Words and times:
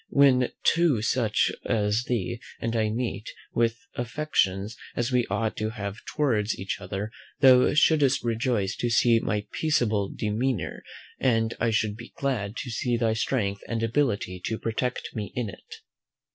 When 0.09 0.51
two 0.63 1.03
such 1.03 1.51
as 1.63 2.05
thee 2.05 2.41
and 2.59 2.75
I 2.75 2.89
meet, 2.89 3.29
with 3.53 3.85
affections 3.93 4.75
as 4.95 5.11
we 5.11 5.27
ought 5.29 5.55
to 5.57 5.69
have 5.69 5.97
towards 6.07 6.57
each 6.57 6.81
other, 6.81 7.11
thou 7.41 7.75
shouldst 7.75 8.23
rejoice 8.23 8.75
to 8.77 8.89
see 8.89 9.19
my 9.19 9.45
peaceable 9.51 10.09
demeanour, 10.09 10.81
and 11.19 11.53
I 11.59 11.69
should 11.69 11.95
be 11.97 12.13
glad 12.17 12.55
to 12.57 12.71
see 12.71 12.97
thy 12.97 13.13
strength 13.13 13.61
and 13.67 13.83
ability 13.83 14.41
to 14.45 14.57
protect 14.57 15.11
me 15.13 15.31
in 15.35 15.49
it." 15.49 15.71